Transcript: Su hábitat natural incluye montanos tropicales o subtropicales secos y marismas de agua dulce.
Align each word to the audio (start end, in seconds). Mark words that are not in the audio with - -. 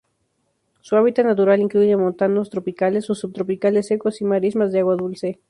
Su 0.79 0.95
hábitat 0.95 1.27
natural 1.27 1.59
incluye 1.61 1.95
montanos 1.95 2.49
tropicales 2.49 3.07
o 3.11 3.13
subtropicales 3.13 3.85
secos 3.89 4.19
y 4.19 4.23
marismas 4.25 4.71
de 4.71 4.79
agua 4.79 4.95
dulce. 4.95 5.37